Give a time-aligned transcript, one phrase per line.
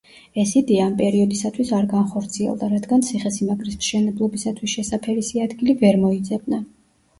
[0.43, 6.65] ეს იდეა ამ პერიოდისათვის არ განხორციელდა, რადგან ციხესიმაგრის მშენებლობისათვის შესაფერისი ადგილი ვერ მოიძებნა.